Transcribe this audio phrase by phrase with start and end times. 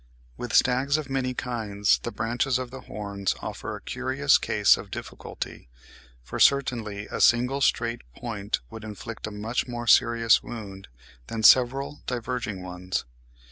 [0.35, 4.89] With stags of many kinds the branches of the horns offer a curious case of
[4.89, 5.69] difficulty;
[6.23, 10.87] for certainly a single straight point would inflict a much more serious wound
[11.27, 13.05] than several diverging ones.